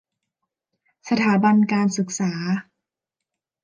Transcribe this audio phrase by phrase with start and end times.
[1.09, 2.31] สถาบันการศึกษา